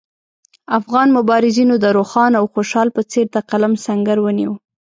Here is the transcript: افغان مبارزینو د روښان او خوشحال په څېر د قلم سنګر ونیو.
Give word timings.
افغان 0.79 1.07
مبارزینو 1.17 1.75
د 1.79 1.85
روښان 1.97 2.31
او 2.39 2.45
خوشحال 2.53 2.87
په 2.95 3.01
څېر 3.11 3.25
د 3.35 3.37
قلم 3.49 3.73
سنګر 3.85 4.17
ونیو. 4.21 4.53